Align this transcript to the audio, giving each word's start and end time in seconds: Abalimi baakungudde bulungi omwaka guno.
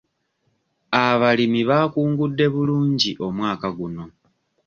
Abalimi 1.05 1.61
baakungudde 1.69 2.45
bulungi 2.53 3.11
omwaka 3.27 3.67
guno. 3.77 4.03